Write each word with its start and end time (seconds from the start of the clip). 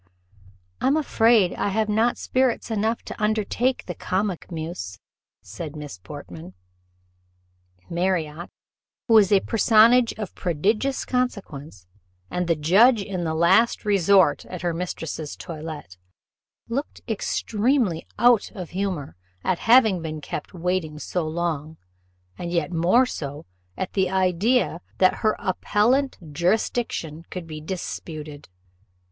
"I 0.81 0.87
am 0.87 0.97
afraid 0.97 1.53
I 1.53 1.67
have 1.67 1.87
not 1.87 2.17
spirits 2.17 2.71
enough 2.71 3.03
to 3.03 3.21
undertake 3.23 3.85
the 3.85 3.93
comic 3.93 4.51
muse," 4.51 4.97
said 5.43 5.75
Miss 5.75 5.99
Portman. 5.99 6.55
Marriott, 7.87 8.49
who 9.07 9.13
was 9.13 9.31
a 9.31 9.41
personage 9.41 10.11
of 10.13 10.33
prodigious 10.33 11.05
consequence, 11.05 11.85
and 12.31 12.47
the 12.47 12.55
judge 12.55 13.03
in 13.03 13.25
the 13.25 13.35
last 13.35 13.85
resort 13.85 14.43
at 14.47 14.63
her 14.63 14.73
mistress's 14.73 15.35
toilette, 15.35 15.97
looked 16.67 17.01
extremely 17.07 18.07
out 18.17 18.49
of 18.55 18.71
humour 18.71 19.15
at 19.43 19.59
having 19.69 20.01
been 20.01 20.19
kept 20.19 20.51
waiting 20.55 20.97
so 20.97 21.27
long; 21.27 21.77
and 22.39 22.51
yet 22.51 22.71
more 22.73 23.05
so 23.05 23.45
at 23.77 23.93
the 23.93 24.09
idea 24.09 24.81
that 24.97 25.17
her 25.21 25.35
appellant 25.37 26.17
jurisdiction 26.33 27.23
could 27.29 27.45
be 27.45 27.61
disputed. 27.61 28.49